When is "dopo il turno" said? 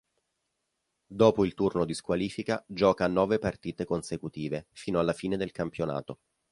1.05-1.85